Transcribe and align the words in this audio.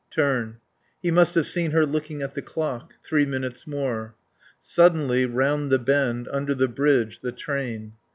Turn. 0.09 0.57
He 1.03 1.11
must 1.11 1.35
have 1.35 1.45
seen 1.45 1.69
her 1.69 1.85
looking 1.85 2.23
at 2.23 2.33
the 2.33 2.41
clock. 2.41 2.95
Three 3.05 3.23
minutes 3.27 3.67
more. 3.67 4.15
Suddenly, 4.59 5.27
round 5.27 5.71
the 5.71 5.77
bend, 5.77 6.27
under 6.31 6.55
the 6.55 6.67
bridge, 6.67 7.19
the 7.19 7.31
train. 7.31 7.93